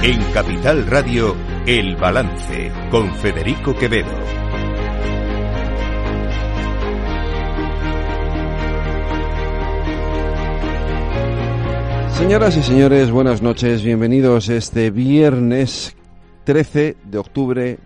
En 0.00 0.22
Capital 0.32 0.86
Radio, 0.86 1.36
El 1.66 1.96
Balance, 1.96 2.70
con 2.88 3.12
Federico 3.16 3.74
Quevedo. 3.74 4.06
Señoras 12.16 12.56
y 12.56 12.62
señores, 12.62 13.10
buenas 13.10 13.42
noches, 13.42 13.82
bienvenidos 13.82 14.48
este 14.48 14.92
viernes 14.92 15.96
13 16.44 16.96
de 17.04 17.18
octubre 17.18 17.78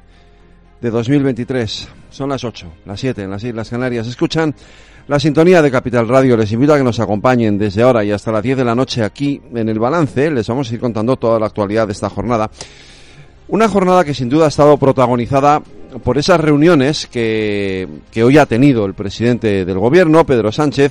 de 0.82 0.90
2023. 0.90 1.88
Son 2.10 2.28
las 2.28 2.42
8, 2.42 2.66
las 2.86 2.98
7 2.98 3.22
en 3.22 3.30
las 3.30 3.44
Islas 3.44 3.70
Canarias. 3.70 4.08
Escuchan 4.08 4.52
la 5.06 5.20
sintonía 5.20 5.62
de 5.62 5.70
Capital 5.70 6.08
Radio. 6.08 6.36
Les 6.36 6.50
invito 6.50 6.74
a 6.74 6.76
que 6.76 6.82
nos 6.82 6.98
acompañen 6.98 7.56
desde 7.56 7.82
ahora 7.82 8.04
y 8.04 8.10
hasta 8.10 8.32
las 8.32 8.42
10 8.42 8.58
de 8.58 8.64
la 8.64 8.74
noche 8.74 9.04
aquí 9.04 9.40
en 9.54 9.68
el 9.68 9.78
balance. 9.78 10.28
Les 10.32 10.46
vamos 10.48 10.68
a 10.68 10.74
ir 10.74 10.80
contando 10.80 11.16
toda 11.16 11.38
la 11.38 11.46
actualidad 11.46 11.86
de 11.86 11.92
esta 11.92 12.10
jornada. 12.10 12.50
Una 13.46 13.68
jornada 13.68 14.04
que 14.04 14.12
sin 14.12 14.28
duda 14.28 14.46
ha 14.46 14.48
estado 14.48 14.76
protagonizada 14.76 15.62
por 16.02 16.18
esas 16.18 16.40
reuniones 16.40 17.06
que, 17.06 17.88
que 18.10 18.24
hoy 18.24 18.38
ha 18.38 18.46
tenido 18.46 18.84
el 18.84 18.94
presidente 18.94 19.64
del 19.64 19.78
gobierno, 19.78 20.26
Pedro 20.26 20.50
Sánchez, 20.50 20.90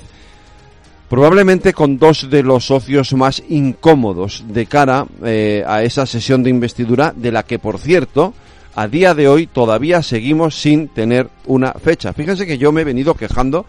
probablemente 1.10 1.74
con 1.74 1.98
dos 1.98 2.30
de 2.30 2.44
los 2.44 2.68
socios 2.68 3.12
más 3.14 3.44
incómodos 3.50 4.46
de 4.48 4.68
cara 4.68 5.06
eh, 5.26 5.66
a 5.68 5.84
esa 5.84 6.06
sesión 6.06 6.44
de 6.44 6.50
investidura, 6.50 7.14
de 7.14 7.32
la 7.34 7.44
que, 7.44 7.60
por 7.60 7.78
cierto, 7.78 8.34
a 8.76 8.88
día 8.88 9.14
de 9.14 9.28
hoy 9.28 9.48
todavía 9.48 10.02
seguimos 10.02 10.60
sin 10.60 10.88
tener 10.88 11.30
una 11.46 11.74
fecha. 11.74 12.14
Fíjense 12.14 12.46
que 12.46 12.58
yo 12.58 12.72
me 12.72 12.82
he 12.82 12.86
venido 12.86 13.14
quejando 13.16 13.66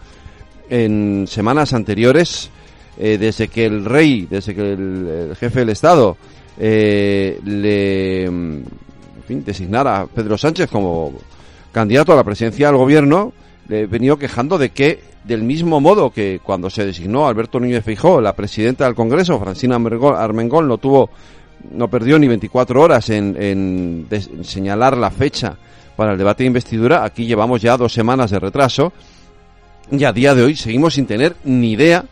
en 0.69 1.25
semanas 1.27 1.73
anteriores, 1.73 2.49
eh, 2.97 3.17
desde 3.17 3.47
que 3.47 3.65
el 3.65 3.85
rey, 3.85 4.27
desde 4.29 4.55
que 4.55 4.73
el, 4.73 5.35
jefe 5.39 5.59
del 5.59 5.69
Estado 5.69 6.15
eh, 6.57 7.39
le 7.43 8.25
en 8.25 8.65
fin, 9.27 9.43
designara 9.43 10.01
a 10.01 10.07
Pedro 10.07 10.37
Sánchez 10.37 10.69
como 10.69 11.13
candidato 11.71 12.13
a 12.13 12.15
la 12.15 12.23
presidencia 12.23 12.67
del 12.67 12.77
gobierno, 12.77 13.33
le 13.67 13.81
he 13.81 13.85
venido 13.87 14.17
quejando 14.17 14.57
de 14.57 14.69
que 14.69 15.13
del 15.23 15.43
mismo 15.43 15.79
modo 15.79 16.11
que 16.11 16.39
cuando 16.43 16.69
se 16.69 16.85
designó 16.85 17.27
Alberto 17.27 17.59
Núñez 17.59 17.83
Feijóo, 17.83 18.19
la 18.21 18.35
presidenta 18.35 18.85
del 18.85 18.95
Congreso, 18.95 19.39
Francina 19.39 19.75
Armengol, 19.75 20.67
no 20.67 20.77
tuvo, 20.77 21.09
no 21.71 21.87
perdió 21.87 22.19
ni 22.19 22.27
24 22.27 22.81
horas 22.81 23.09
en, 23.09 23.35
en, 23.39 24.43
señalar 24.43 24.97
la 24.97 25.11
fecha 25.11 25.55
para 25.95 26.13
el 26.13 26.17
debate 26.17 26.43
de 26.43 26.47
investidura. 26.47 27.03
Aquí 27.03 27.25
llevamos 27.25 27.61
ya 27.61 27.77
dos 27.77 27.93
semanas 27.93 28.31
de 28.31 28.39
retraso 28.39 28.93
y 29.91 30.03
a 30.03 30.13
día 30.13 30.35
de 30.35 30.43
hoy 30.43 30.55
seguimos 30.55 30.95
sin 30.95 31.05
tener 31.05 31.35
ni 31.43 31.71
idea 31.71 32.05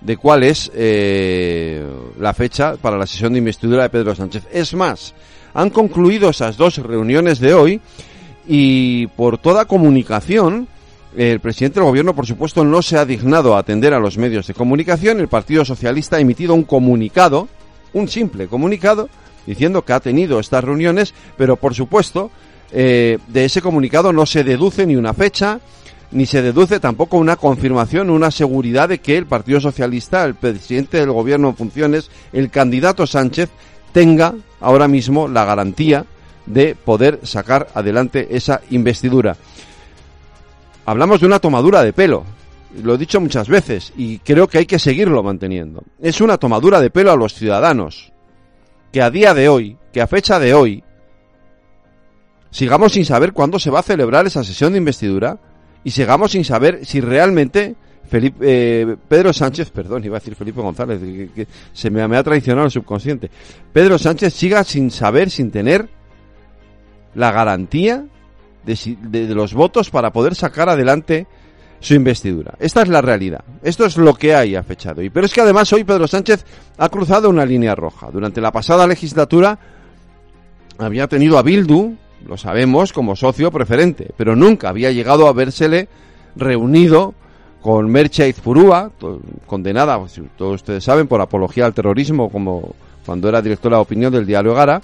de 0.00 0.16
cuál 0.16 0.42
es 0.42 0.70
eh, 0.74 1.84
la 2.18 2.34
fecha 2.34 2.76
para 2.76 2.98
la 2.98 3.06
sesión 3.06 3.32
de 3.32 3.38
investidura 3.38 3.84
de 3.84 3.90
Pedro 3.90 4.14
Sánchez. 4.14 4.44
Es 4.52 4.74
más, 4.74 5.14
han 5.54 5.70
concluido 5.70 6.30
esas 6.30 6.56
dos 6.56 6.78
reuniones 6.78 7.38
de 7.38 7.54
hoy 7.54 7.80
y 8.46 9.06
por 9.08 9.38
toda 9.38 9.64
comunicación 9.66 10.68
el 11.16 11.40
presidente 11.40 11.78
del 11.78 11.88
gobierno, 11.88 12.14
por 12.14 12.26
supuesto, 12.26 12.64
no 12.64 12.80
se 12.80 12.96
ha 12.96 13.04
dignado 13.04 13.54
a 13.54 13.58
atender 13.58 13.92
a 13.92 14.00
los 14.00 14.16
medios 14.16 14.46
de 14.46 14.54
comunicación. 14.54 15.20
El 15.20 15.28
Partido 15.28 15.64
Socialista 15.64 16.16
ha 16.16 16.20
emitido 16.20 16.54
un 16.54 16.64
comunicado, 16.64 17.48
un 17.92 18.08
simple 18.08 18.46
comunicado, 18.46 19.08
diciendo 19.46 19.84
que 19.84 19.92
ha 19.92 20.00
tenido 20.00 20.40
estas 20.40 20.64
reuniones, 20.64 21.14
pero 21.36 21.56
por 21.56 21.74
supuesto, 21.74 22.30
eh, 22.72 23.18
de 23.28 23.44
ese 23.44 23.60
comunicado 23.60 24.12
no 24.12 24.26
se 24.26 24.44
deduce 24.44 24.86
ni 24.86 24.96
una 24.96 25.14
fecha, 25.14 25.60
ni 26.10 26.26
se 26.26 26.42
deduce 26.42 26.78
tampoco 26.78 27.16
una 27.16 27.36
confirmación, 27.36 28.10
una 28.10 28.30
seguridad 28.30 28.88
de 28.88 28.98
que 28.98 29.16
el 29.16 29.26
Partido 29.26 29.60
Socialista, 29.60 30.24
el 30.24 30.34
presidente 30.34 30.98
del 30.98 31.10
gobierno 31.10 31.48
en 31.48 31.56
funciones, 31.56 32.10
el 32.32 32.50
candidato 32.50 33.06
Sánchez, 33.06 33.50
tenga 33.92 34.34
ahora 34.60 34.88
mismo 34.88 35.28
la 35.28 35.44
garantía 35.44 36.04
de 36.46 36.74
poder 36.74 37.20
sacar 37.22 37.68
adelante 37.74 38.28
esa 38.30 38.60
investidura 38.70 39.36
hablamos 40.86 41.20
de 41.20 41.26
una 41.26 41.38
tomadura 41.38 41.82
de 41.82 41.92
pelo. 41.92 42.24
Lo 42.82 42.94
he 42.94 42.98
dicho 42.98 43.20
muchas 43.20 43.48
veces 43.48 43.92
y 43.96 44.18
creo 44.18 44.48
que 44.48 44.58
hay 44.58 44.66
que 44.66 44.78
seguirlo 44.78 45.22
manteniendo. 45.22 45.82
Es 46.00 46.20
una 46.20 46.38
tomadura 46.38 46.80
de 46.80 46.90
pelo 46.90 47.12
a 47.12 47.16
los 47.16 47.34
ciudadanos. 47.34 48.12
Que 48.92 49.02
a 49.02 49.10
día 49.10 49.34
de 49.34 49.48
hoy, 49.48 49.76
que 49.92 50.00
a 50.00 50.06
fecha 50.06 50.38
de 50.38 50.54
hoy, 50.54 50.84
sigamos 52.50 52.92
sin 52.92 53.04
saber 53.04 53.32
cuándo 53.32 53.58
se 53.58 53.70
va 53.70 53.80
a 53.80 53.82
celebrar 53.82 54.26
esa 54.26 54.44
sesión 54.44 54.72
de 54.72 54.78
investidura 54.78 55.38
y 55.84 55.90
sigamos 55.90 56.32
sin 56.32 56.44
saber 56.44 56.84
si 56.84 57.00
realmente 57.00 57.74
Felipe, 58.08 58.36
eh, 58.42 58.96
Pedro 59.08 59.32
Sánchez, 59.32 59.70
perdón, 59.70 60.04
iba 60.04 60.16
a 60.16 60.20
decir 60.20 60.34
Felipe 60.34 60.60
González, 60.60 61.00
se 61.72 61.90
me, 61.90 62.06
me, 62.06 62.16
ha 62.16 62.22
traicionado 62.22 62.66
el 62.66 62.70
subconsciente. 62.70 63.30
Pedro 63.72 63.98
Sánchez 63.98 64.34
siga 64.34 64.64
sin 64.64 64.90
saber, 64.90 65.30
sin 65.30 65.50
tener 65.50 65.88
la 67.14 67.32
garantía 67.32 68.04
de, 68.64 69.34
los 69.34 69.54
votos 69.54 69.90
para 69.90 70.12
poder 70.12 70.34
sacar 70.34 70.68
adelante 70.68 71.26
su 71.82 71.94
investidura. 71.94 72.54
Esta 72.60 72.82
es 72.82 72.88
la 72.88 73.02
realidad. 73.02 73.44
Esto 73.62 73.84
es 73.84 73.96
lo 73.96 74.14
que 74.14 74.34
hay 74.34 74.54
a 74.54 74.62
fecha 74.62 74.94
de 74.94 75.02
hoy. 75.02 75.10
Pero 75.10 75.26
es 75.26 75.34
que 75.34 75.40
además 75.40 75.72
hoy 75.72 75.82
Pedro 75.82 76.06
Sánchez 76.06 76.44
ha 76.78 76.88
cruzado 76.88 77.28
una 77.28 77.44
línea 77.44 77.74
roja. 77.74 78.08
Durante 78.10 78.40
la 78.40 78.52
pasada 78.52 78.86
legislatura 78.86 79.58
había 80.78 81.08
tenido 81.08 81.38
a 81.38 81.42
Bildu, 81.42 81.96
lo 82.26 82.36
sabemos, 82.36 82.92
como 82.92 83.16
socio 83.16 83.50
preferente, 83.50 84.12
pero 84.16 84.36
nunca 84.36 84.68
había 84.68 84.92
llegado 84.92 85.26
a 85.26 85.32
vérsele 85.32 85.88
reunido 86.36 87.14
con 87.60 87.90
Merche 87.90 88.28
Izpurúa, 88.28 88.92
condenada, 89.46 90.00
todos 90.36 90.54
ustedes 90.54 90.84
saben, 90.84 91.08
por 91.08 91.20
apología 91.20 91.66
al 91.66 91.74
terrorismo, 91.74 92.30
como 92.30 92.74
cuando 93.04 93.28
era 93.28 93.42
directora 93.42 93.76
de 93.76 93.82
opinión 93.82 94.12
del 94.12 94.26
diario 94.26 94.54
Gara. 94.54 94.80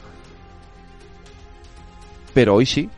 Pero 2.34 2.56
hoy 2.56 2.66
sí, 2.66 2.88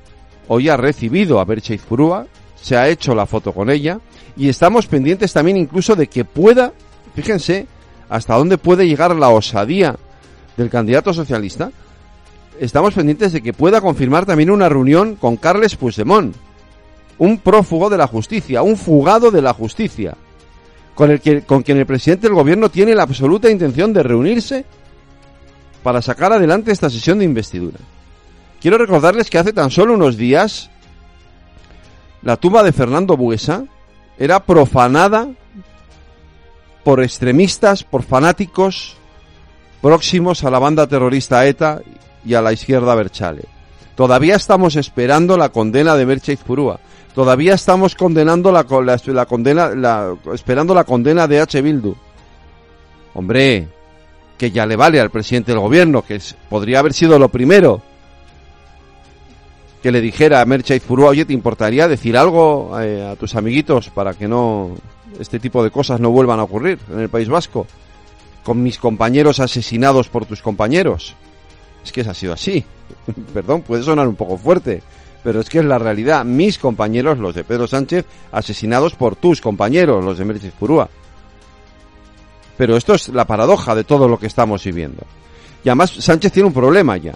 hoy 0.48 0.70
ha 0.70 0.76
recibido 0.78 1.38
a 1.38 1.44
Berche 1.44 1.74
Izpurúa, 1.74 2.26
se 2.60 2.76
ha 2.76 2.88
hecho 2.88 3.14
la 3.14 3.26
foto 3.26 3.52
con 3.52 3.70
ella 3.70 4.00
y 4.36 4.48
estamos 4.48 4.86
pendientes 4.86 5.32
también 5.32 5.56
incluso 5.56 5.96
de 5.96 6.06
que 6.06 6.24
pueda, 6.24 6.72
fíjense, 7.14 7.66
hasta 8.08 8.34
dónde 8.34 8.58
puede 8.58 8.86
llegar 8.86 9.14
la 9.14 9.30
osadía 9.30 9.96
del 10.56 10.70
candidato 10.70 11.12
socialista. 11.12 11.70
Estamos 12.58 12.94
pendientes 12.94 13.32
de 13.32 13.42
que 13.42 13.52
pueda 13.52 13.80
confirmar 13.80 14.26
también 14.26 14.50
una 14.50 14.68
reunión 14.68 15.16
con 15.16 15.36
Carles 15.36 15.76
Puigdemont, 15.76 16.34
un 17.18 17.38
prófugo 17.38 17.88
de 17.88 17.98
la 17.98 18.06
justicia, 18.06 18.62
un 18.62 18.76
fugado 18.76 19.30
de 19.30 19.42
la 19.42 19.54
justicia, 19.54 20.14
con, 20.94 21.10
el 21.10 21.20
que, 21.20 21.42
con 21.42 21.62
quien 21.62 21.78
el 21.78 21.86
presidente 21.86 22.26
del 22.26 22.34
gobierno 22.34 22.68
tiene 22.68 22.94
la 22.94 23.04
absoluta 23.04 23.50
intención 23.50 23.92
de 23.92 24.02
reunirse 24.02 24.64
para 25.82 26.02
sacar 26.02 26.32
adelante 26.32 26.72
esta 26.72 26.90
sesión 26.90 27.18
de 27.18 27.24
investidura. 27.24 27.78
Quiero 28.60 28.76
recordarles 28.76 29.30
que 29.30 29.38
hace 29.38 29.54
tan 29.54 29.70
solo 29.70 29.94
unos 29.94 30.18
días 30.18 30.70
la 32.22 32.36
tumba 32.36 32.62
de 32.62 32.72
Fernando 32.72 33.16
Buesa 33.16 33.64
era 34.18 34.40
profanada 34.40 35.28
por 36.84 37.02
extremistas, 37.02 37.84
por 37.84 38.02
fanáticos 38.02 38.96
próximos 39.80 40.44
a 40.44 40.50
la 40.50 40.58
banda 40.58 40.86
terrorista 40.86 41.46
ETA 41.46 41.80
y 42.24 42.34
a 42.34 42.42
la 42.42 42.52
izquierda 42.52 42.94
Berchale. 42.94 43.44
Todavía 43.94 44.36
estamos 44.36 44.76
esperando 44.76 45.36
la 45.36 45.50
condena 45.50 45.96
de 45.96 46.04
Berche 46.04 46.32
Izpurúa. 46.32 46.80
Todavía 47.14 47.54
estamos 47.54 47.94
condenando 47.94 48.52
la, 48.52 48.66
la, 49.06 49.26
condena, 49.26 49.70
la, 49.74 50.14
esperando 50.32 50.74
la 50.74 50.84
condena 50.84 51.26
de 51.26 51.40
H. 51.40 51.60
Bildu. 51.60 51.94
Hombre, 53.14 53.68
que 54.38 54.50
ya 54.50 54.64
le 54.64 54.76
vale 54.76 55.00
al 55.00 55.10
presidente 55.10 55.52
del 55.52 55.60
gobierno, 55.60 56.02
que 56.02 56.20
podría 56.48 56.78
haber 56.78 56.92
sido 56.92 57.18
lo 57.18 57.28
primero 57.28 57.82
que 59.82 59.90
le 59.90 60.00
dijera 60.00 60.40
a 60.40 60.44
Mercha 60.44 60.74
Izpurúa, 60.74 61.10
oye, 61.10 61.24
¿te 61.24 61.32
importaría 61.32 61.88
decir 61.88 62.16
algo 62.16 62.78
eh, 62.80 63.06
a 63.06 63.16
tus 63.16 63.34
amiguitos 63.34 63.88
para 63.90 64.14
que 64.14 64.28
no 64.28 64.72
este 65.18 65.38
tipo 65.38 65.64
de 65.64 65.70
cosas 65.70 66.00
no 66.00 66.10
vuelvan 66.10 66.38
a 66.40 66.44
ocurrir 66.44 66.78
en 66.92 67.00
el 67.00 67.08
País 67.08 67.28
Vasco? 67.28 67.66
Con 68.44 68.62
mis 68.62 68.78
compañeros 68.78 69.40
asesinados 69.40 70.08
por 70.08 70.26
tus 70.26 70.42
compañeros. 70.42 71.14
Es 71.84 71.92
que 71.92 72.02
ha 72.02 72.14
sido 72.14 72.32
así. 72.32 72.64
Perdón, 73.34 73.62
puede 73.62 73.82
sonar 73.82 74.06
un 74.06 74.16
poco 74.16 74.36
fuerte, 74.36 74.82
pero 75.22 75.40
es 75.40 75.48
que 75.48 75.60
es 75.60 75.64
la 75.64 75.78
realidad. 75.78 76.24
Mis 76.24 76.58
compañeros, 76.58 77.18
los 77.18 77.34
de 77.34 77.44
Pedro 77.44 77.66
Sánchez, 77.66 78.04
asesinados 78.32 78.94
por 78.94 79.16
tus 79.16 79.40
compañeros, 79.40 80.04
los 80.04 80.18
de 80.18 80.24
Mercha 80.24 80.46
Izpurúa. 80.46 80.88
Pero 82.58 82.76
esto 82.76 82.94
es 82.94 83.08
la 83.08 83.26
paradoja 83.26 83.74
de 83.74 83.84
todo 83.84 84.08
lo 84.08 84.18
que 84.18 84.26
estamos 84.26 84.62
viviendo. 84.64 85.02
Y 85.64 85.70
además 85.70 85.90
Sánchez 85.90 86.32
tiene 86.32 86.48
un 86.48 86.54
problema 86.54 86.98
ya. 86.98 87.14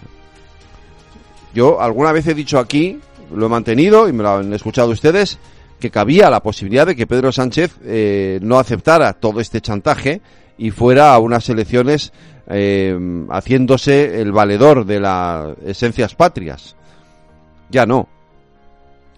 Yo 1.55 1.81
alguna 1.81 2.13
vez 2.13 2.27
he 2.27 2.35
dicho 2.35 2.59
aquí, 2.59 2.99
lo 3.35 3.47
he 3.47 3.49
mantenido 3.49 4.09
y 4.09 4.13
me 4.13 4.23
lo 4.23 4.37
han 4.37 4.53
escuchado 4.53 4.91
ustedes, 4.91 5.39
que 5.79 5.91
cabía 5.91 6.31
la 6.31 6.43
posibilidad 6.43 6.87
de 6.87 6.97
que 6.97 7.07
Pedro 7.07 7.31
Sánchez 7.31 7.77
eh, 7.85 8.39
no 8.43 8.59
aceptara 8.59 9.13
todo 9.13 9.41
este 9.41 9.61
chantaje 9.61 10.21
y 10.59 10.71
fuera 10.71 11.15
a 11.15 11.19
unas 11.19 11.49
elecciones 11.49 12.13
eh, 12.49 12.99
haciéndose 13.31 14.21
el 14.21 14.33
valedor 14.33 14.85
de 14.85 15.01
las 15.01 15.57
esencias 15.65 16.15
patrias. 16.15 16.77
Ya 17.71 17.87
no. 17.87 18.09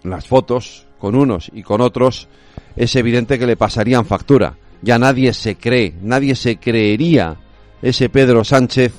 Las 0.03 0.27
fotos 0.27 0.85
con 0.99 1.15
unos 1.15 1.49
y 1.53 1.63
con 1.63 1.81
otros 1.81 2.27
es 2.75 2.95
evidente 2.95 3.39
que 3.39 3.47
le 3.47 3.57
pasarían 3.57 4.05
factura. 4.05 4.55
Ya 4.81 4.99
nadie 4.99 5.33
se 5.33 5.55
cree, 5.55 5.95
nadie 6.01 6.35
se 6.35 6.57
creería 6.57 7.35
ese 7.81 8.09
Pedro 8.09 8.43
Sánchez 8.43 8.93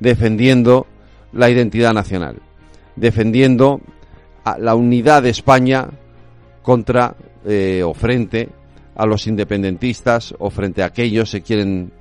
defendiendo 0.00 0.86
la 1.32 1.50
identidad 1.50 1.92
nacional, 1.92 2.36
defendiendo 2.98 3.80
la 4.58 4.74
unidad 4.74 5.22
de 5.22 5.30
España 5.30 5.88
contra 6.62 7.14
eh, 7.44 7.82
o 7.84 7.94
frente 7.94 8.48
a 8.96 9.06
los 9.06 9.26
independentistas 9.26 10.34
o 10.38 10.50
frente 10.50 10.82
a 10.82 10.86
aquellos 10.86 11.30
que 11.30 11.42
quieren, 11.42 11.92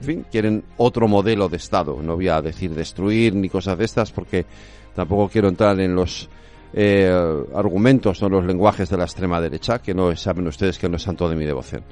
en 0.00 0.04
fin, 0.04 0.26
quieren 0.30 0.64
otro 0.76 1.08
modelo 1.08 1.48
de 1.48 1.56
Estado. 1.56 2.00
No 2.02 2.16
voy 2.16 2.28
a 2.28 2.40
decir 2.40 2.74
destruir 2.74 3.34
ni 3.34 3.48
cosas 3.48 3.76
de 3.76 3.84
estas 3.84 4.10
porque 4.10 4.46
tampoco 4.94 5.28
quiero 5.28 5.48
entrar 5.48 5.78
en 5.80 5.94
los 5.94 6.28
eh, 6.72 7.10
argumentos 7.54 8.22
o 8.22 8.28
los 8.28 8.44
lenguajes 8.44 8.88
de 8.88 8.96
la 8.96 9.04
extrema 9.04 9.40
derecha, 9.40 9.80
que 9.80 9.92
no 9.92 10.14
saben 10.16 10.46
ustedes 10.46 10.78
que 10.78 10.88
no 10.88 10.96
es 10.96 11.02
santo 11.02 11.28
de 11.28 11.36
mi 11.36 11.44
devoción. 11.44 11.82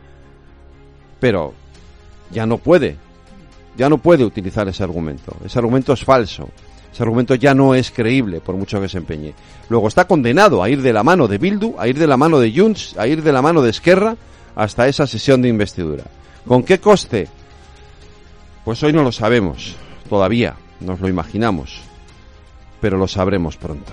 Pero 1.21 1.53
ya 2.31 2.47
no 2.47 2.59
puede, 2.59 2.97
ya 3.77 3.89
no 3.89 3.99
puede 3.99 4.25
utilizar 4.25 4.69
ese 4.69 4.85
argumento. 4.85 5.37
Ese 5.45 5.59
argumento 5.59 5.93
es 5.93 6.05
falso. 6.05 6.49
Ese 6.93 7.03
argumento 7.03 7.35
ya 7.35 7.55
no 7.55 7.75
es 7.75 7.91
creíble, 7.91 8.41
por 8.41 8.57
mucho 8.57 8.81
que 8.81 8.89
se 8.89 8.99
empeñe. 8.99 9.35
Luego 9.69 9.89
está 9.89 10.07
condenado 10.07 10.63
a 10.63 10.71
ir 10.71 10.83
de 10.83 10.93
la 10.93 11.03
mano 11.03 11.29
de 11.29 11.39
Bildu, 11.39 11.75
a 11.79 11.87
ir 11.87 11.99
de 11.99 12.07
la 12.07 12.17
mano 12.17 12.39
de 12.39 12.53
Junts, 12.53 12.97
a 12.99 13.07
ir 13.07 13.23
de 13.23 13.33
la 13.33 13.43
mano 13.43 13.63
de 13.63 13.71
Esquerra 13.71 14.17
hasta 14.57 14.89
esa 14.89 15.07
sesión 15.07 15.43
de 15.43 15.49
investidura. 15.49 16.05
¿Con 16.47 16.63
qué 16.63 16.81
coste? 16.81 17.29
Pues 18.65 18.83
hoy 18.83 18.93
no 18.93 19.03
lo 19.03 19.13
sabemos, 19.13 19.77
todavía, 20.09 20.57
nos 20.81 21.01
lo 21.01 21.09
imaginamos, 21.09 21.81
pero 22.81 22.99
lo 22.99 23.07
sabremos 23.07 23.57
pronto. 23.57 23.93